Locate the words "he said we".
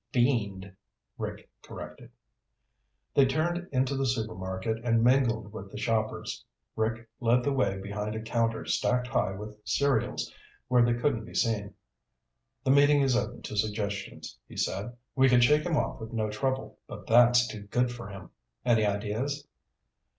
14.47-15.29